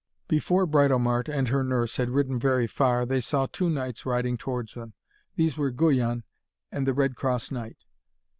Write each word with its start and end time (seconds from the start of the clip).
Before 0.27 0.65
Britomart 0.65 1.29
and 1.29 1.49
her 1.49 1.63
nurse 1.63 1.97
had 1.97 2.09
ridden 2.09 2.39
very 2.39 2.65
far, 2.65 3.05
they 3.05 3.21
saw 3.21 3.45
two 3.45 3.69
knights 3.69 4.03
riding 4.03 4.35
towards 4.35 4.73
them. 4.73 4.93
These 5.35 5.57
were 5.59 5.69
Guyon 5.69 6.23
and 6.71 6.87
the 6.87 6.93
Red 6.95 7.15
Cross 7.15 7.51
Knight. 7.51 7.85